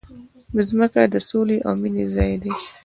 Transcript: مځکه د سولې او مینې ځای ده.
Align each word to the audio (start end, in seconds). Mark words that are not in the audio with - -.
مځکه 0.55 1.01
د 1.13 1.15
سولې 1.29 1.57
او 1.67 1.73
مینې 1.81 2.05
ځای 2.15 2.33
ده. 2.43 2.51